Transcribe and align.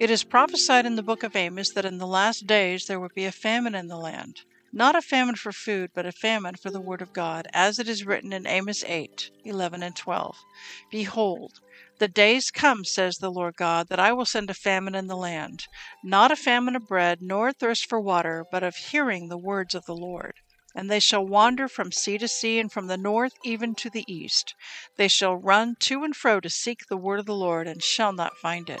It 0.00 0.10
is 0.10 0.24
prophesied 0.24 0.86
in 0.86 0.96
the 0.96 1.02
book 1.02 1.22
of 1.22 1.36
Amos 1.36 1.72
that 1.72 1.84
in 1.84 1.98
the 1.98 2.06
last 2.06 2.46
days 2.46 2.86
there 2.86 2.98
would 2.98 3.12
be 3.14 3.26
a 3.26 3.30
famine 3.30 3.74
in 3.74 3.88
the 3.88 3.98
land. 3.98 4.40
Not 4.72 4.96
a 4.96 5.02
famine 5.02 5.34
for 5.34 5.52
food, 5.52 5.90
but 5.94 6.06
a 6.06 6.10
famine 6.10 6.54
for 6.54 6.70
the 6.70 6.80
word 6.80 7.02
of 7.02 7.12
God, 7.12 7.46
as 7.52 7.78
it 7.78 7.86
is 7.86 8.06
written 8.06 8.32
in 8.32 8.46
Amos 8.46 8.82
8 8.82 9.30
11 9.44 9.82
and 9.82 9.94
12. 9.94 10.38
Behold, 10.90 11.52
the 11.98 12.08
days 12.08 12.50
come, 12.50 12.82
says 12.82 13.18
the 13.18 13.30
Lord 13.30 13.56
God, 13.56 13.88
that 13.88 14.00
I 14.00 14.14
will 14.14 14.24
send 14.24 14.48
a 14.48 14.54
famine 14.54 14.94
in 14.94 15.06
the 15.06 15.18
land, 15.18 15.66
not 16.02 16.32
a 16.32 16.36
famine 16.36 16.76
of 16.76 16.88
bread, 16.88 17.20
nor 17.20 17.48
a 17.48 17.52
thirst 17.52 17.86
for 17.86 18.00
water, 18.00 18.46
but 18.50 18.62
of 18.62 18.76
hearing 18.76 19.28
the 19.28 19.36
words 19.36 19.74
of 19.74 19.84
the 19.84 19.94
Lord. 19.94 20.32
And 20.74 20.90
they 20.90 21.00
shall 21.00 21.26
wander 21.26 21.68
from 21.68 21.92
sea 21.92 22.16
to 22.16 22.26
sea, 22.26 22.58
and 22.58 22.72
from 22.72 22.86
the 22.86 22.96
north 22.96 23.34
even 23.44 23.74
to 23.74 23.90
the 23.90 24.10
east. 24.10 24.54
They 24.96 25.08
shall 25.08 25.36
run 25.36 25.74
to 25.80 26.04
and 26.04 26.16
fro 26.16 26.40
to 26.40 26.48
seek 26.48 26.86
the 26.86 26.96
word 26.96 27.20
of 27.20 27.26
the 27.26 27.34
Lord, 27.34 27.68
and 27.68 27.82
shall 27.82 28.14
not 28.14 28.38
find 28.38 28.70
it. 28.70 28.80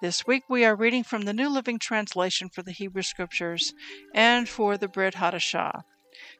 This 0.00 0.26
week 0.26 0.44
we 0.48 0.64
are 0.64 0.74
reading 0.74 1.04
from 1.04 1.22
the 1.22 1.34
New 1.34 1.50
Living 1.50 1.78
Translation 1.78 2.48
for 2.48 2.62
the 2.62 2.72
Hebrew 2.72 3.02
Scriptures 3.02 3.74
and 4.14 4.48
for 4.48 4.78
the 4.78 4.88
Brit 4.88 5.16
Hadashah. 5.16 5.82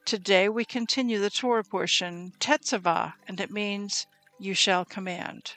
Today 0.06 0.48
we 0.48 0.64
continue 0.64 1.18
the 1.18 1.28
Torah 1.28 1.62
portion, 1.62 2.32
Tetzavah, 2.40 3.12
and 3.28 3.38
it 3.38 3.50
means 3.50 4.06
you 4.38 4.54
shall 4.54 4.86
command. 4.86 5.56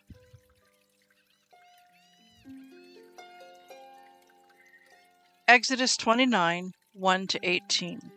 Exodus 5.48 5.96
29 5.96 6.74
1 6.92 7.28
to 7.28 7.40
18. 7.42 8.12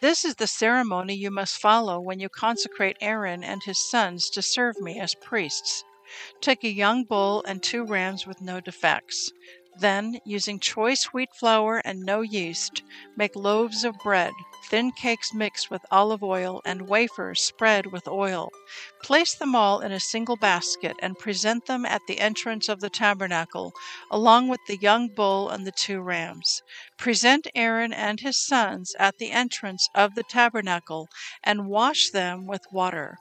This 0.00 0.24
is 0.24 0.36
the 0.36 0.46
ceremony 0.46 1.16
you 1.16 1.32
must 1.32 1.60
follow 1.60 1.98
when 1.98 2.20
you 2.20 2.28
consecrate 2.28 2.98
Aaron 3.00 3.42
and 3.42 3.64
his 3.64 3.90
sons 3.90 4.30
to 4.30 4.42
serve 4.42 4.80
me 4.80 5.00
as 5.00 5.16
priests. 5.16 5.82
Take 6.40 6.64
a 6.64 6.70
young 6.70 7.04
bull 7.04 7.44
and 7.46 7.62
two 7.62 7.84
rams 7.84 8.26
with 8.26 8.40
no 8.40 8.60
defects. 8.60 9.30
Then, 9.80 10.20
using 10.24 10.58
choice 10.58 11.12
wheat 11.12 11.28
flour 11.38 11.82
and 11.84 12.00
no 12.00 12.20
yeast, 12.22 12.82
make 13.16 13.36
loaves 13.36 13.84
of 13.84 13.98
bread, 13.98 14.32
thin 14.68 14.90
cakes 14.90 15.32
mixed 15.32 15.70
with 15.70 15.86
olive 15.90 16.22
oil, 16.22 16.60
and 16.64 16.88
wafers 16.88 17.40
spread 17.42 17.86
with 17.92 18.08
oil. 18.08 18.50
Place 19.02 19.34
them 19.34 19.54
all 19.54 19.78
in 19.78 19.92
a 19.92 20.00
single 20.00 20.36
basket 20.36 20.96
and 21.00 21.16
present 21.16 21.66
them 21.66 21.86
at 21.86 22.02
the 22.08 22.18
entrance 22.18 22.68
of 22.68 22.80
the 22.80 22.90
tabernacle, 22.90 23.72
along 24.10 24.48
with 24.48 24.60
the 24.66 24.78
young 24.78 25.08
bull 25.08 25.48
and 25.48 25.64
the 25.64 25.72
two 25.72 26.00
rams. 26.00 26.62
Present 26.96 27.46
Aaron 27.54 27.92
and 27.92 28.18
his 28.18 28.36
sons 28.36 28.96
at 28.98 29.18
the 29.18 29.30
entrance 29.30 29.88
of 29.94 30.16
the 30.16 30.24
tabernacle 30.24 31.08
and 31.44 31.68
wash 31.68 32.10
them 32.10 32.46
with 32.46 32.66
water. 32.72 33.18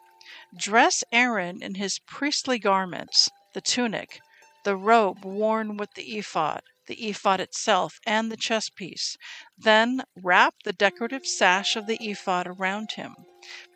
Dress 0.56 1.04
Aaron 1.12 1.62
in 1.62 1.76
his 1.76 2.00
priestly 2.00 2.58
garments, 2.58 3.28
the 3.54 3.60
tunic, 3.60 4.22
the 4.64 4.78
robe 4.78 5.26
worn 5.26 5.76
with 5.76 5.94
the 5.96 6.18
ephod, 6.18 6.62
the 6.88 7.10
ephod 7.10 7.42
itself, 7.42 8.00
and 8.06 8.32
the 8.32 8.38
chest 8.38 8.76
piece. 8.76 9.18
Then 9.58 10.04
wrap 10.16 10.56
the 10.64 10.72
decorative 10.72 11.26
sash 11.26 11.76
of 11.76 11.86
the 11.86 11.98
ephod 12.02 12.48
around 12.48 12.92
him. 12.94 13.16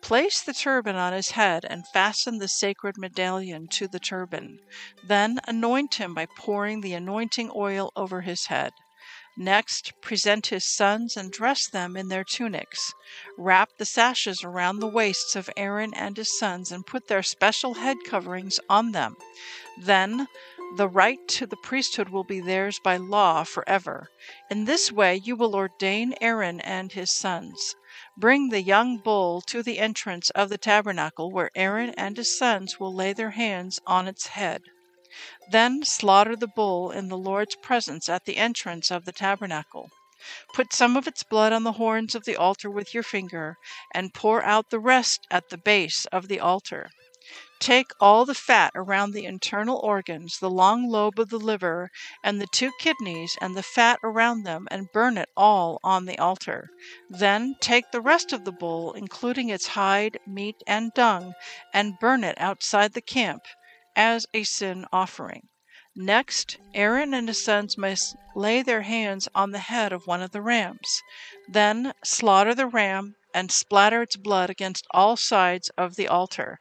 Place 0.01 0.41
the 0.41 0.53
turban 0.53 0.95
on 0.95 1.11
his 1.11 1.31
head 1.31 1.65
and 1.65 1.87
fasten 1.89 2.37
the 2.37 2.47
sacred 2.47 2.97
medallion 2.97 3.67
to 3.71 3.89
the 3.89 3.99
turban. 3.99 4.59
Then 5.03 5.39
anoint 5.47 5.95
him 5.95 6.13
by 6.13 6.25
pouring 6.37 6.79
the 6.79 6.93
anointing 6.93 7.51
oil 7.53 7.91
over 7.97 8.21
his 8.21 8.45
head. 8.45 8.71
Next, 9.43 9.99
present 10.01 10.45
his 10.47 10.63
sons 10.63 11.17
and 11.17 11.31
dress 11.31 11.67
them 11.67 11.97
in 11.97 12.09
their 12.09 12.23
tunics. 12.23 12.93
Wrap 13.39 13.69
the 13.79 13.85
sashes 13.85 14.43
around 14.43 14.79
the 14.79 14.87
waists 14.87 15.35
of 15.35 15.49
Aaron 15.57 15.95
and 15.95 16.15
his 16.15 16.37
sons 16.37 16.71
and 16.71 16.85
put 16.85 17.07
their 17.07 17.23
special 17.23 17.73
head 17.73 17.97
coverings 18.05 18.59
on 18.69 18.91
them. 18.91 19.17
Then, 19.79 20.27
the 20.77 20.87
right 20.87 21.17
to 21.29 21.47
the 21.47 21.57
priesthood 21.57 22.09
will 22.09 22.23
be 22.23 22.39
theirs 22.39 22.79
by 22.83 22.97
law 22.97 23.43
forever. 23.43 24.11
In 24.51 24.65
this 24.65 24.91
way, 24.91 25.15
you 25.15 25.35
will 25.35 25.55
ordain 25.55 26.13
Aaron 26.21 26.61
and 26.61 26.91
his 26.91 27.09
sons. 27.09 27.75
Bring 28.15 28.49
the 28.49 28.61
young 28.61 28.99
bull 28.99 29.41
to 29.47 29.63
the 29.63 29.79
entrance 29.79 30.29
of 30.29 30.49
the 30.49 30.59
tabernacle, 30.59 31.31
where 31.31 31.49
Aaron 31.55 31.95
and 31.97 32.15
his 32.15 32.37
sons 32.37 32.79
will 32.79 32.93
lay 32.93 33.11
their 33.11 33.31
hands 33.31 33.79
on 33.87 34.07
its 34.07 34.27
head. 34.27 34.61
Then 35.49 35.83
slaughter 35.83 36.37
the 36.37 36.47
bull 36.47 36.89
in 36.89 37.09
the 37.09 37.17
Lord's 37.17 37.57
presence 37.57 38.07
at 38.07 38.23
the 38.23 38.37
entrance 38.37 38.89
of 38.89 39.03
the 39.03 39.11
tabernacle. 39.11 39.89
Put 40.53 40.71
some 40.71 40.95
of 40.95 41.05
its 41.05 41.21
blood 41.21 41.51
on 41.51 41.63
the 41.63 41.73
horns 41.73 42.15
of 42.15 42.23
the 42.23 42.37
altar 42.37 42.69
with 42.69 42.93
your 42.93 43.03
finger, 43.03 43.57
and 43.93 44.13
pour 44.13 44.41
out 44.41 44.69
the 44.69 44.79
rest 44.79 45.27
at 45.29 45.49
the 45.49 45.57
base 45.57 46.05
of 46.13 46.29
the 46.29 46.39
altar. 46.39 46.91
Take 47.59 47.87
all 47.99 48.23
the 48.25 48.33
fat 48.33 48.71
around 48.73 49.11
the 49.11 49.25
internal 49.25 49.79
organs, 49.79 50.39
the 50.39 50.49
long 50.49 50.87
lobe 50.87 51.19
of 51.19 51.29
the 51.29 51.39
liver, 51.39 51.91
and 52.23 52.39
the 52.39 52.47
two 52.47 52.71
kidneys, 52.79 53.37
and 53.41 53.53
the 53.55 53.63
fat 53.63 53.99
around 54.03 54.43
them, 54.43 54.65
and 54.71 54.93
burn 54.93 55.17
it 55.17 55.29
all 55.35 55.81
on 55.83 56.05
the 56.05 56.17
altar. 56.19 56.69
Then 57.09 57.55
take 57.59 57.91
the 57.91 57.99
rest 57.99 58.31
of 58.31 58.45
the 58.45 58.53
bull, 58.53 58.93
including 58.93 59.49
its 59.49 59.67
hide, 59.67 60.19
meat, 60.25 60.55
and 60.65 60.93
dung, 60.93 61.33
and 61.73 61.99
burn 61.99 62.23
it 62.23 62.39
outside 62.39 62.93
the 62.93 63.01
camp 63.01 63.41
as 63.95 64.25
a 64.33 64.43
sin 64.43 64.85
offering. 64.91 65.47
Next, 65.95 66.57
Aaron 66.73 67.13
and 67.13 67.27
his 67.27 67.43
sons 67.43 67.77
must 67.77 68.15
lay 68.35 68.61
their 68.61 68.83
hands 68.83 69.27
on 69.35 69.51
the 69.51 69.59
head 69.59 69.91
of 69.91 70.07
one 70.07 70.21
of 70.21 70.31
the 70.31 70.41
rams. 70.41 71.01
Then 71.49 71.93
slaughter 72.03 72.55
the 72.55 72.67
ram 72.67 73.15
and 73.33 73.51
splatter 73.51 74.01
its 74.01 74.15
blood 74.15 74.49
against 74.49 74.87
all 74.91 75.17
sides 75.17 75.69
of 75.77 75.95
the 75.95 76.07
altar. 76.07 76.59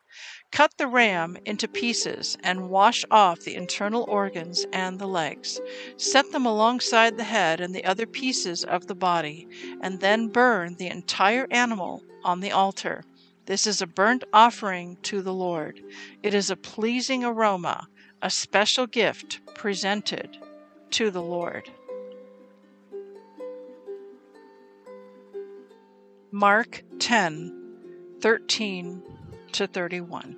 Cut 0.50 0.78
the 0.78 0.88
ram 0.88 1.36
into 1.44 1.68
pieces 1.68 2.36
and 2.42 2.68
wash 2.68 3.04
off 3.10 3.40
the 3.40 3.54
internal 3.54 4.04
organs 4.08 4.66
and 4.72 4.98
the 4.98 5.06
legs. 5.06 5.60
Set 5.96 6.32
them 6.32 6.44
alongside 6.44 7.16
the 7.16 7.24
head 7.24 7.60
and 7.60 7.72
the 7.72 7.84
other 7.84 8.06
pieces 8.06 8.64
of 8.64 8.88
the 8.88 8.96
body, 8.96 9.46
and 9.80 10.00
then 10.00 10.26
burn 10.26 10.74
the 10.74 10.88
entire 10.88 11.46
animal 11.52 12.02
on 12.24 12.40
the 12.40 12.50
altar. 12.50 13.04
This 13.50 13.66
is 13.66 13.82
a 13.82 13.86
burnt 13.88 14.22
offering 14.32 14.96
to 15.02 15.22
the 15.22 15.32
Lord. 15.32 15.82
It 16.22 16.34
is 16.34 16.50
a 16.50 16.56
pleasing 16.56 17.24
aroma, 17.24 17.88
a 18.22 18.30
special 18.30 18.86
gift 18.86 19.40
presented 19.56 20.38
to 20.90 21.10
the 21.10 21.20
Lord. 21.20 21.68
Mark 26.30 26.84
10 27.00 28.20
13 28.20 29.02
to 29.50 29.66
31. 29.66 30.36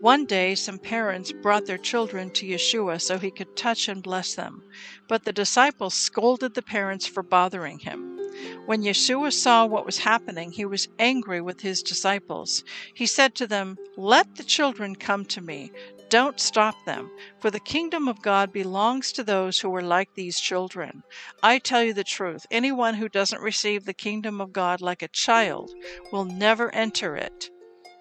One 0.00 0.24
day, 0.24 0.54
some 0.54 0.78
parents 0.78 1.30
brought 1.30 1.66
their 1.66 1.76
children 1.76 2.30
to 2.30 2.46
Yeshua 2.46 3.02
so 3.02 3.18
he 3.18 3.30
could 3.30 3.54
touch 3.54 3.88
and 3.88 4.02
bless 4.02 4.34
them, 4.34 4.62
but 5.08 5.26
the 5.26 5.34
disciples 5.34 5.92
scolded 5.92 6.54
the 6.54 6.62
parents 6.62 7.06
for 7.06 7.22
bothering 7.22 7.80
him. 7.80 8.17
When 8.66 8.82
Yeshua 8.82 9.32
saw 9.32 9.66
what 9.66 9.86
was 9.86 9.98
happening, 9.98 10.52
he 10.52 10.64
was 10.64 10.88
angry 10.98 11.40
with 11.40 11.62
his 11.62 11.82
disciples. 11.82 12.62
He 12.94 13.06
said 13.06 13.34
to 13.36 13.46
them, 13.46 13.78
Let 13.96 14.36
the 14.36 14.44
children 14.44 14.94
come 14.94 15.24
to 15.26 15.40
me. 15.40 15.72
Don't 16.08 16.40
stop 16.40 16.74
them, 16.86 17.10
for 17.38 17.50
the 17.50 17.60
kingdom 17.60 18.08
of 18.08 18.22
God 18.22 18.52
belongs 18.52 19.12
to 19.12 19.22
those 19.22 19.60
who 19.60 19.74
are 19.74 19.82
like 19.82 20.14
these 20.14 20.40
children. 20.40 21.02
I 21.42 21.58
tell 21.58 21.82
you 21.82 21.92
the 21.92 22.04
truth 22.04 22.46
anyone 22.50 22.94
who 22.94 23.08
doesn't 23.08 23.42
receive 23.42 23.84
the 23.84 23.92
kingdom 23.92 24.40
of 24.40 24.52
God 24.52 24.80
like 24.80 25.02
a 25.02 25.08
child 25.08 25.70
will 26.10 26.24
never 26.24 26.74
enter 26.74 27.16
it. 27.16 27.50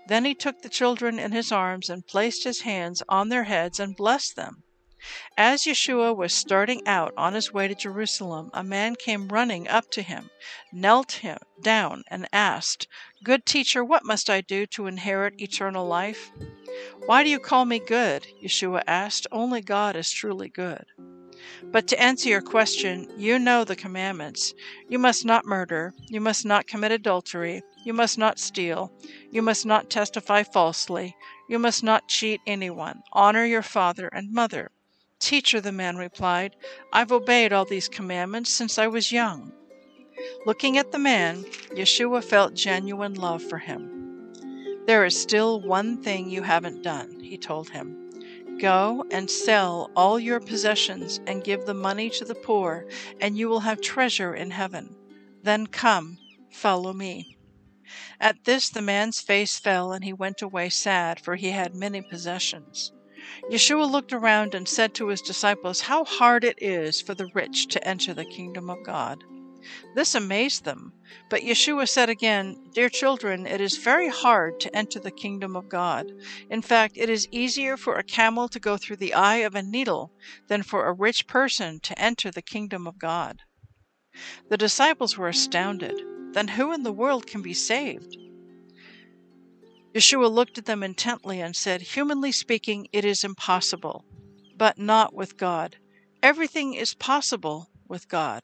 Then 0.08 0.24
he 0.24 0.36
took 0.36 0.62
the 0.62 0.70
children 0.70 1.20
in 1.20 1.34
his 1.34 1.52
arms 1.52 1.90
and 1.90 2.08
placed 2.08 2.46
his 2.46 2.62
hands 2.62 3.04
on 3.10 3.28
their 3.28 3.44
heads 3.44 3.80
and 3.80 3.96
blessed 3.96 4.38
them. 4.38 4.64
As 5.40 5.66
Yeshua 5.66 6.16
was 6.16 6.34
starting 6.34 6.86
out 6.88 7.14
on 7.16 7.36
his 7.36 7.54
way 7.54 7.68
to 7.68 7.76
Jerusalem, 7.76 8.50
a 8.54 8.64
man 8.64 8.96
came 8.96 9.28
running 9.28 9.68
up 9.68 9.92
to 9.92 10.02
him, 10.02 10.32
knelt 10.74 11.12
him 11.12 11.38
down, 11.62 12.04
and 12.08 12.28
asked, 12.34 12.88
Good 13.24 13.46
teacher, 13.46 13.84
what 13.84 14.04
must 14.04 14.32
I 14.32 14.42
do 14.42 14.66
to 14.66 14.88
inherit 14.88 15.40
eternal 15.40 15.86
life? 15.86 16.32
Why 17.06 17.24
do 17.24 17.30
you 17.30 17.40
call 17.40 17.66
me 17.66 17.78
good? 17.78 18.26
Yeshua 18.44 18.82
asked. 18.88 19.28
Only 19.32 19.62
God 19.62 19.96
is 19.96 20.10
truly 20.10 20.50
good. 20.50 20.86
But 21.72 21.88
to 21.88 22.02
answer 22.02 22.30
your 22.30 22.42
question, 22.42 23.08
you 23.16 23.38
know 23.38 23.64
the 23.64 23.76
commandments. 23.76 24.56
You 24.90 24.98
must 24.98 25.24
not 25.24 25.46
murder. 25.46 25.94
You 26.10 26.20
must 26.20 26.46
not 26.46 26.66
commit 26.66 26.92
adultery. 26.92 27.62
You 27.86 27.94
must 27.94 28.18
not 28.18 28.40
steal. 28.40 28.92
You 29.30 29.44
must 29.44 29.68
not 29.68 29.92
testify 29.92 30.42
falsely. 30.42 31.16
You 31.48 31.60
must 31.60 31.84
not 31.84 32.08
cheat 32.08 32.42
anyone. 32.48 33.04
Honor 33.14 33.46
your 33.46 33.62
father 33.62 34.08
and 34.08 34.34
mother. 34.34 34.72
Teacher, 35.20 35.60
the 35.60 35.72
man 35.72 35.98
replied, 35.98 36.56
I've 36.94 37.12
obeyed 37.12 37.52
all 37.52 37.66
these 37.66 37.88
commandments 37.88 38.54
since 38.54 38.78
I 38.78 38.88
was 38.88 39.12
young. 39.12 39.52
Looking 40.46 40.78
at 40.78 40.92
the 40.92 41.00
man, 41.00 41.44
Yeshua 41.76 42.24
felt 42.24 42.54
genuine 42.54 43.16
love 43.16 43.44
for 43.44 43.58
him. 43.58 44.34
There 44.86 45.06
is 45.06 45.20
still 45.20 45.60
one 45.62 46.02
thing 46.02 46.30
you 46.30 46.44
haven't 46.44 46.84
done, 46.84 47.20
he 47.20 47.38
told 47.38 47.70
him. 47.70 48.10
Go 48.60 49.06
and 49.12 49.30
sell 49.30 49.92
all 49.96 50.20
your 50.20 50.40
possessions 50.40 51.20
and 51.28 51.44
give 51.44 51.66
the 51.66 51.74
money 51.74 52.10
to 52.12 52.26
the 52.26 52.36
poor, 52.36 52.88
and 53.20 53.38
you 53.38 53.50
will 53.50 53.60
have 53.60 53.82
treasure 53.82 54.34
in 54.34 54.52
heaven. 54.52 54.96
Then 55.44 55.68
come, 55.68 56.18
follow 56.52 56.94
me. 56.94 57.38
At 58.20 58.46
this 58.46 58.70
the 58.70 58.82
man's 58.82 59.20
face 59.20 59.60
fell, 59.60 59.92
and 59.92 60.04
he 60.04 60.14
went 60.14 60.42
away 60.42 60.70
sad, 60.70 61.20
for 61.20 61.36
he 61.36 61.52
had 61.52 61.76
many 61.76 62.02
possessions. 62.02 62.92
Yeshua 63.52 63.90
looked 63.90 64.14
around 64.14 64.56
and 64.56 64.68
said 64.68 64.94
to 64.94 65.08
his 65.08 65.22
disciples, 65.22 65.82
How 65.82 66.04
hard 66.06 66.44
it 66.44 66.62
is 66.62 67.02
for 67.02 67.14
the 67.14 67.28
rich 67.34 67.68
to 67.68 67.88
enter 67.88 68.14
the 68.14 68.26
kingdom 68.26 68.70
of 68.70 68.84
God. 68.84 69.24
This 69.96 70.16
amazed 70.16 70.64
them. 70.64 70.94
But 71.30 71.42
Yeshua 71.42 71.90
said 71.90 72.10
again, 72.10 72.70
Dear 72.74 72.90
children, 72.90 73.46
it 73.46 73.60
is 73.60 73.78
very 73.78 74.08
hard 74.08 74.60
to 74.62 74.76
enter 74.76 75.00
the 75.00 75.12
kingdom 75.12 75.56
of 75.56 75.68
God. 75.68 76.12
In 76.50 76.62
fact, 76.62 76.96
it 76.96 77.10
is 77.10 77.28
easier 77.32 77.76
for 77.76 77.98
a 77.98 78.04
camel 78.04 78.48
to 78.50 78.60
go 78.60 78.78
through 78.78 78.98
the 78.98 79.14
eye 79.14 79.38
of 79.38 79.56
a 79.56 79.64
needle 79.64 80.14
than 80.48 80.64
for 80.64 80.86
a 80.86 80.94
rich 80.94 81.28
person 81.28 81.80
to 81.82 82.00
enter 82.00 82.32
the 82.32 82.42
kingdom 82.42 82.88
of 82.88 82.98
God. 82.98 83.42
The 84.50 84.58
disciples 84.58 85.18
were 85.18 85.28
astounded. 85.28 86.02
Then 86.34 86.50
who 86.50 86.72
in 86.72 86.84
the 86.84 86.94
world 86.94 87.28
can 87.28 87.42
be 87.42 87.54
saved? 87.54 88.16
Yeshua 89.98 90.32
looked 90.32 90.60
at 90.60 90.66
them 90.66 90.84
intently 90.84 91.42
and 91.42 91.56
said, 91.56 91.82
Humanly 91.82 92.32
speaking, 92.32 92.88
it 92.94 93.04
is 93.04 93.24
impossible, 93.24 94.06
but 94.56 94.78
not 94.78 95.12
with 95.12 95.38
God. 95.38 95.78
Everything 96.22 96.76
is 96.76 96.94
possible 96.94 97.72
with 97.88 98.08
God. 98.08 98.44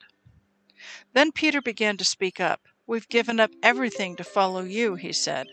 Then 1.13 1.31
Peter 1.31 1.61
began 1.61 1.95
to 1.97 2.03
speak 2.03 2.39
up. 2.39 2.61
We've 2.87 3.07
given 3.07 3.39
up 3.39 3.51
everything 3.61 4.15
to 4.15 4.23
follow 4.23 4.63
you, 4.63 4.95
he 4.95 5.13
said. 5.13 5.45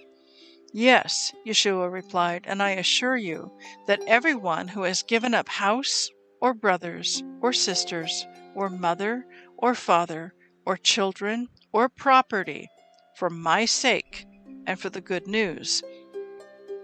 Yes, 0.72 1.34
Yeshua 1.46 1.92
replied, 1.92 2.46
and 2.46 2.62
I 2.62 2.70
assure 2.70 3.18
you 3.18 3.52
that 3.86 4.00
everyone 4.06 4.68
who 4.68 4.84
has 4.84 5.02
given 5.02 5.34
up 5.34 5.50
house, 5.50 6.08
or 6.40 6.54
brothers, 6.54 7.22
or 7.42 7.52
sisters, 7.52 8.26
or 8.54 8.70
mother, 8.70 9.26
or 9.58 9.74
father, 9.74 10.32
or 10.64 10.78
children, 10.78 11.50
or 11.72 11.90
property, 11.90 12.70
for 13.16 13.28
my 13.28 13.66
sake 13.66 14.24
and 14.66 14.78
for 14.78 14.90
the 14.90 15.00
good 15.00 15.26
news, 15.26 15.82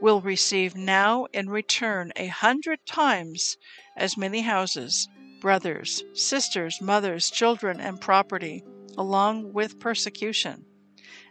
will 0.00 0.20
receive 0.20 0.76
now 0.76 1.26
in 1.32 1.48
return 1.48 2.12
a 2.16 2.26
hundred 2.26 2.78
times 2.86 3.56
as 3.96 4.16
many 4.16 4.42
houses, 4.42 5.08
brothers, 5.40 6.04
sisters, 6.12 6.80
mothers, 6.80 7.30
children, 7.30 7.80
and 7.80 8.00
property, 8.00 8.62
along 8.98 9.52
with 9.52 9.80
persecution. 9.80 10.64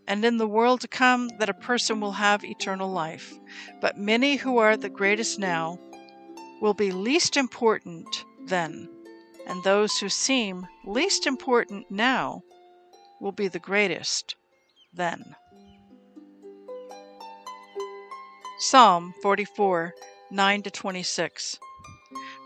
And 0.08 0.24
in 0.24 0.38
the 0.38 0.48
world 0.48 0.82
to 0.82 0.88
come, 0.88 1.30
that 1.40 1.50
a 1.50 1.54
person 1.54 2.00
will 2.00 2.14
have 2.14 2.44
eternal 2.44 2.92
life. 2.92 3.34
But 3.82 3.98
many 3.98 4.36
who 4.36 4.58
are 4.58 4.78
the 4.78 4.90
greatest 4.90 5.40
now 5.40 5.80
will 6.62 6.76
be 6.76 6.92
least 6.92 7.38
important 7.38 8.24
then, 8.46 8.90
and 9.48 9.64
those 9.64 9.98
who 9.98 10.10
seem 10.10 10.68
least 10.86 11.26
important 11.26 11.90
now 11.90 12.44
will 13.20 13.32
be 13.32 13.48
the 13.48 13.60
greatest 13.60 14.36
then. 14.94 15.36
Psalm 18.58 19.14
44 19.22 19.94
9 20.32 20.62
to 20.62 20.72
26. 20.72 21.60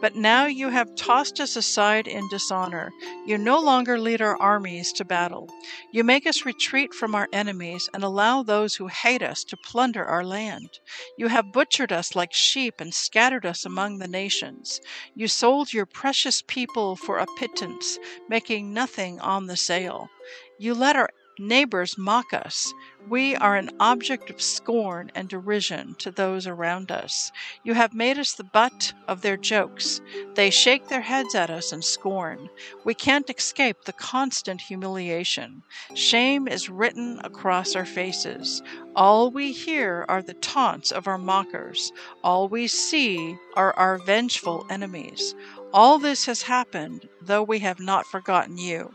But 0.01 0.15
now 0.15 0.47
you 0.47 0.69
have 0.69 0.95
tossed 0.95 1.39
us 1.39 1.55
aside 1.55 2.07
in 2.07 2.27
dishonor. 2.29 2.91
You 3.27 3.37
no 3.37 3.59
longer 3.59 3.99
lead 3.99 4.19
our 4.19 4.35
armies 4.41 4.91
to 4.93 5.05
battle. 5.05 5.47
You 5.91 6.03
make 6.03 6.25
us 6.25 6.45
retreat 6.45 6.95
from 6.95 7.13
our 7.13 7.27
enemies 7.31 7.89
and 7.93 8.03
allow 8.03 8.41
those 8.41 8.75
who 8.75 8.87
hate 8.87 9.21
us 9.21 9.43
to 9.43 9.57
plunder 9.57 10.03
our 10.03 10.23
land. 10.23 10.79
You 11.15 11.27
have 11.27 11.51
butchered 11.51 11.91
us 11.91 12.15
like 12.15 12.33
sheep 12.33 12.81
and 12.81 12.91
scattered 12.91 13.45
us 13.45 13.63
among 13.63 13.99
the 13.99 14.07
nations. 14.07 14.81
You 15.13 15.27
sold 15.27 15.73
your 15.73 15.85
precious 15.85 16.41
people 16.41 16.95
for 16.95 17.19
a 17.19 17.27
pittance, 17.37 17.99
making 18.27 18.73
nothing 18.73 19.19
on 19.19 19.45
the 19.45 19.57
sale. 19.57 20.09
You 20.57 20.73
let 20.73 20.95
our 20.95 21.09
neighbors 21.39 21.97
mock 21.97 22.33
us. 22.33 22.73
We 23.07 23.35
are 23.35 23.55
an 23.55 23.71
object 23.79 24.29
of 24.29 24.41
scorn 24.41 25.11
and 25.15 25.27
derision 25.27 25.95
to 25.99 26.11
those 26.11 26.45
around 26.45 26.91
us. 26.91 27.31
You 27.63 27.73
have 27.73 27.93
made 27.93 28.19
us 28.19 28.33
the 28.33 28.43
butt 28.43 28.93
of 29.07 29.21
their 29.21 29.37
jokes. 29.37 30.01
They 30.35 30.49
shake 30.49 30.87
their 30.87 31.01
heads 31.01 31.33
at 31.33 31.49
us 31.49 31.71
in 31.71 31.81
scorn. 31.81 32.49
We 32.83 32.93
can't 32.93 33.29
escape 33.29 33.85
the 33.85 33.93
constant 33.93 34.61
humiliation. 34.61 35.63
Shame 35.95 36.47
is 36.47 36.69
written 36.69 37.19
across 37.23 37.75
our 37.75 37.85
faces. 37.85 38.61
All 38.95 39.31
we 39.31 39.51
hear 39.51 40.05
are 40.09 40.21
the 40.21 40.33
taunts 40.35 40.91
of 40.91 41.07
our 41.07 41.17
mockers. 41.17 41.91
All 42.23 42.49
we 42.49 42.67
see 42.67 43.37
are 43.55 43.73
our 43.73 43.97
vengeful 43.97 44.65
enemies. 44.69 45.33
All 45.73 45.99
this 45.99 46.25
has 46.25 46.41
happened, 46.43 47.07
though 47.21 47.43
we 47.43 47.59
have 47.59 47.79
not 47.79 48.05
forgotten 48.05 48.57
you. 48.57 48.91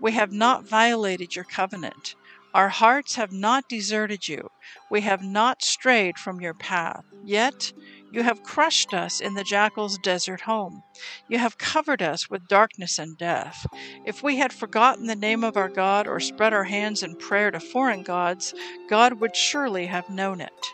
We 0.00 0.12
have 0.12 0.32
not 0.32 0.68
violated 0.68 1.34
your 1.34 1.44
covenant. 1.44 2.14
Our 2.54 2.68
hearts 2.68 3.16
have 3.16 3.32
not 3.32 3.68
deserted 3.68 4.28
you. 4.28 4.48
We 4.88 5.00
have 5.00 5.24
not 5.24 5.60
strayed 5.60 6.18
from 6.18 6.40
your 6.40 6.54
path. 6.54 7.04
Yet 7.24 7.72
you 8.12 8.22
have 8.22 8.44
crushed 8.44 8.94
us 8.94 9.20
in 9.20 9.34
the 9.34 9.42
jackal's 9.42 9.98
desert 9.98 10.42
home. 10.42 10.84
You 11.28 11.38
have 11.38 11.58
covered 11.58 12.00
us 12.00 12.30
with 12.30 12.46
darkness 12.46 12.96
and 13.00 13.18
death. 13.18 13.66
If 14.06 14.22
we 14.22 14.36
had 14.36 14.52
forgotten 14.52 15.06
the 15.06 15.16
name 15.16 15.42
of 15.42 15.56
our 15.56 15.68
God 15.68 16.06
or 16.06 16.20
spread 16.20 16.52
our 16.52 16.62
hands 16.62 17.02
in 17.02 17.16
prayer 17.16 17.50
to 17.50 17.58
foreign 17.58 18.04
gods, 18.04 18.54
God 18.88 19.14
would 19.14 19.34
surely 19.34 19.86
have 19.86 20.08
known 20.08 20.40
it, 20.40 20.66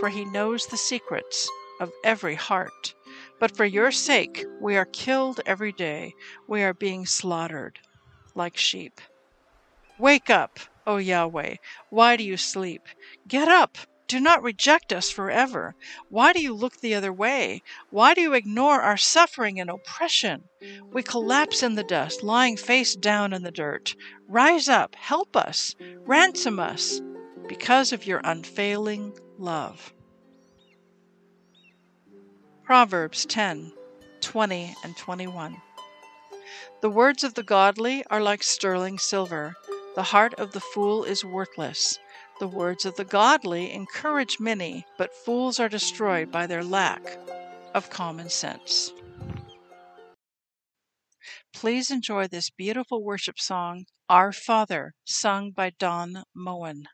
for 0.00 0.08
he 0.08 0.24
knows 0.24 0.66
the 0.66 0.76
secrets 0.76 1.48
of 1.78 1.92
every 2.02 2.34
heart. 2.34 2.94
But 3.38 3.56
for 3.56 3.64
your 3.64 3.92
sake, 3.92 4.44
we 4.60 4.76
are 4.76 4.86
killed 4.86 5.40
every 5.46 5.70
day. 5.70 6.14
We 6.48 6.64
are 6.64 6.74
being 6.74 7.06
slaughtered 7.06 7.78
like 8.34 8.56
sheep. 8.56 9.00
Wake 9.98 10.30
up, 10.30 10.58
O 10.86 10.96
Yahweh! 10.96 11.56
Why 11.90 12.16
do 12.16 12.24
you 12.24 12.36
sleep? 12.36 12.82
Get 13.28 13.48
up! 13.48 13.78
Do 14.12 14.20
not 14.20 14.42
reject 14.42 14.92
us 14.92 15.10
forever. 15.10 15.74
Why 16.10 16.34
do 16.34 16.42
you 16.42 16.52
look 16.52 16.80
the 16.80 16.94
other 16.94 17.12
way? 17.12 17.62
Why 17.88 18.12
do 18.12 18.20
you 18.20 18.34
ignore 18.34 18.82
our 18.82 18.98
suffering 18.98 19.58
and 19.58 19.70
oppression? 19.70 20.44
We 20.92 21.02
collapse 21.02 21.62
in 21.62 21.76
the 21.76 21.82
dust, 21.82 22.22
lying 22.22 22.58
face 22.58 22.94
down 22.94 23.32
in 23.32 23.42
the 23.42 23.50
dirt. 23.50 23.94
Rise 24.28 24.68
up, 24.68 24.96
help 24.96 25.34
us, 25.34 25.74
ransom 26.00 26.58
us, 26.58 27.00
because 27.48 27.92
of 27.92 28.06
your 28.06 28.20
unfailing 28.22 29.18
love. 29.38 29.94
Proverbs 32.64 33.24
10 33.24 33.72
20 34.20 34.74
and 34.84 34.96
21. 34.96 35.56
The 36.80 36.90
words 36.90 37.24
of 37.24 37.34
the 37.34 37.42
godly 37.42 38.04
are 38.10 38.20
like 38.20 38.42
sterling 38.42 38.98
silver, 38.98 39.54
the 39.94 40.02
heart 40.04 40.34
of 40.34 40.52
the 40.52 40.60
fool 40.60 41.04
is 41.04 41.24
worthless. 41.24 41.98
The 42.40 42.48
words 42.48 42.86
of 42.86 42.96
the 42.96 43.04
godly 43.04 43.72
encourage 43.72 44.40
many, 44.40 44.86
but 44.96 45.14
fools 45.14 45.60
are 45.60 45.68
destroyed 45.68 46.32
by 46.32 46.46
their 46.46 46.64
lack 46.64 47.18
of 47.74 47.90
common 47.90 48.30
sense. 48.30 48.92
Please 51.52 51.90
enjoy 51.90 52.26
this 52.26 52.50
beautiful 52.50 53.04
worship 53.04 53.38
song, 53.38 53.84
Our 54.08 54.32
Father, 54.32 54.94
sung 55.04 55.50
by 55.50 55.70
Don 55.78 56.24
Moen. 56.34 56.88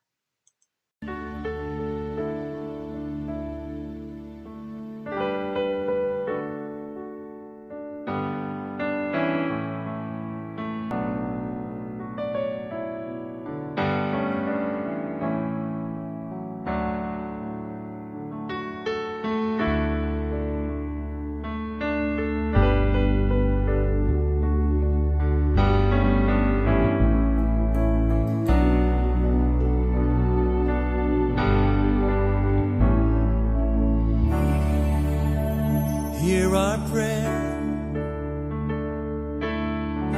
hear 36.19 36.55
our 36.55 36.79
prayer. 36.89 37.55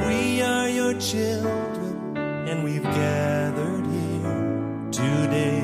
We 0.07 0.41
are 0.41 0.67
your 0.67 0.93
children, 0.99 2.17
and 2.17 2.63
we've 2.63 2.83
gathered 2.83 3.85
here 3.85 4.89
today. 4.91 5.61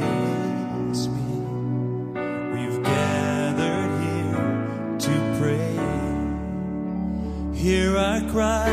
We've 2.53 2.83
gathered 2.83 3.91
here 4.03 4.97
to 5.05 5.13
pray. 5.39 5.75
Hear 7.57 7.97
our 7.97 8.21
cry. 8.29 8.71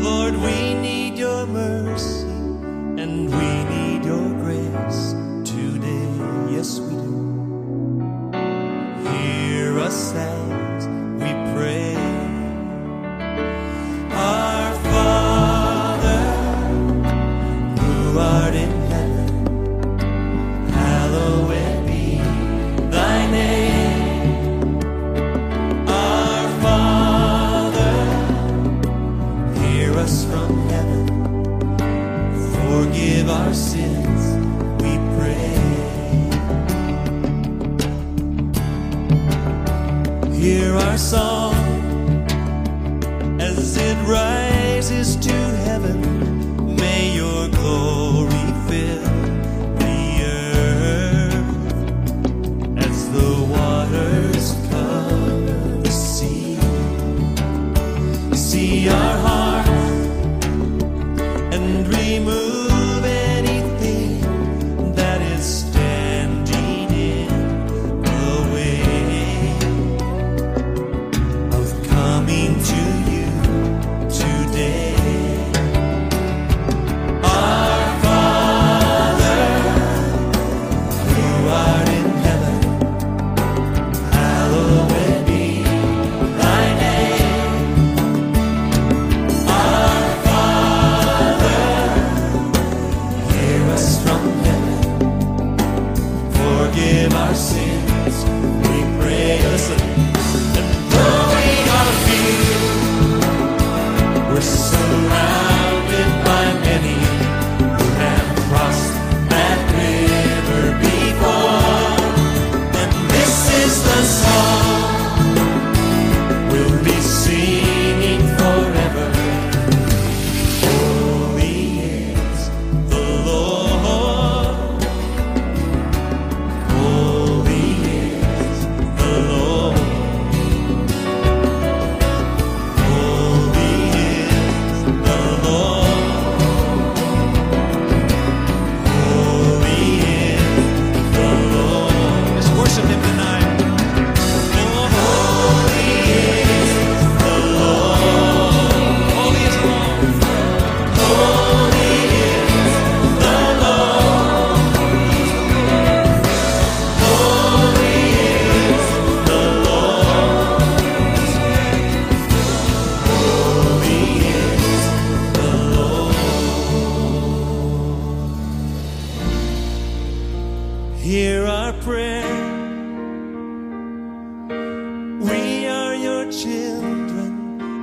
Lord, 0.00 0.34
we 0.36 0.74
need 0.74 1.18
your 1.18 1.46
mercy, 1.46 2.26
and 3.02 3.28
we 3.28 3.64
need 3.64 3.79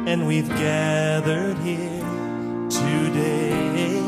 and 0.08 0.26
we've 0.26 0.48
gathered 0.48 1.58
here 1.58 2.02
today. 2.70 4.00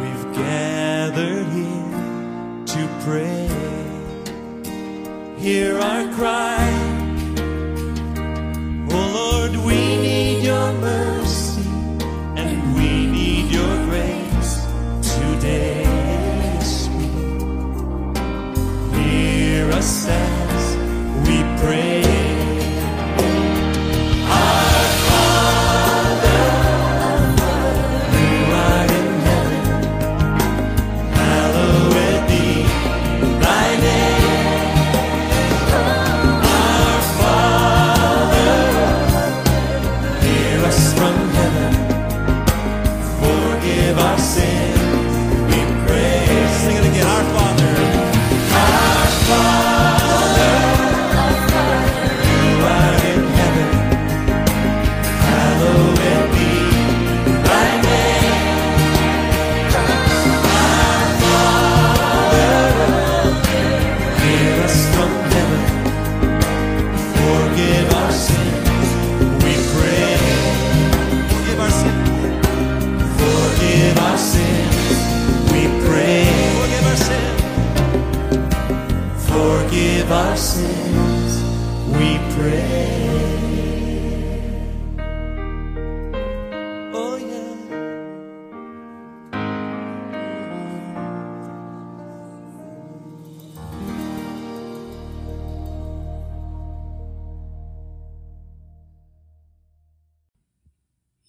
We've 0.00 0.32
gathered 0.32 1.48
here 1.48 2.66
to 2.66 2.88
pray. 3.02 3.48
Hear 5.40 5.80
our 5.80 6.14
cry. 6.14 6.79